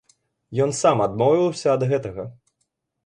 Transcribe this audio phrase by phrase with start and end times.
[0.65, 2.23] Ён сам адмовіўся ад гэтага.